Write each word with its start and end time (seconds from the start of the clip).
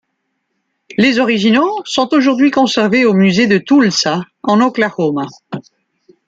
Les 0.97 1.19
originaux 1.19 1.83
sont 1.85 2.11
aujourd'hui 2.15 2.49
conservés 2.49 3.05
au 3.05 3.13
musée 3.13 3.45
de 3.45 3.59
Tulsa, 3.59 4.21
en 4.41 4.59
Oklahoma. 4.59 5.27